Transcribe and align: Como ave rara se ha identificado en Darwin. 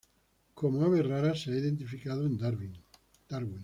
Como 0.55 0.83
ave 0.83 1.03
rara 1.03 1.35
se 1.35 1.51
ha 1.51 1.55
identificado 1.59 2.25
en 2.25 2.35
Darwin. 2.35 2.73